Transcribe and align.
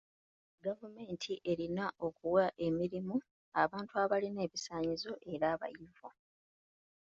Gavumenti 0.65 1.33
erina 1.51 1.85
okuwa 2.07 2.45
emirimu 2.67 3.15
abantu 3.63 3.93
abalina 4.03 4.39
ebisaanyizo 4.47 5.11
era 5.33 5.45
abayivu. 5.55 6.07